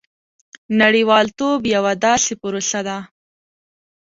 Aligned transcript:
•نړیوالتوب 0.81 1.59
یوه 1.75 1.91
داسې 2.05 2.33
پروسه 2.41 2.79
ده. 2.87 2.97